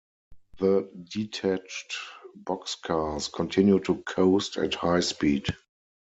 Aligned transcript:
The 0.57 0.89
detached 1.03 1.93
boxcars 2.43 3.31
continue 3.31 3.79
to 3.81 4.01
coast 4.01 4.57
at 4.57 4.73
high 4.73 5.01
speed. 5.01 5.45